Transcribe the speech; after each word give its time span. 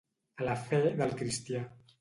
A 0.43 0.47
la 0.47 0.55
fe 0.63 0.81
del 1.03 1.15
cristià. 1.23 1.65